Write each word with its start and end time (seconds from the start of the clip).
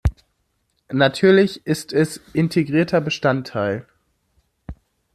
Natürlich 0.91 1.63
ist 1.67 1.93
es 1.93 2.17
integrierter 2.33 3.01
Bestandteil! 3.01 3.85